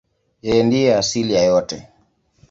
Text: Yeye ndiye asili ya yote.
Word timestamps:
Yeye 0.45 0.61
ndiye 0.67 0.89
asili 1.01 1.31
ya 1.33 1.43
yote. 1.49 1.77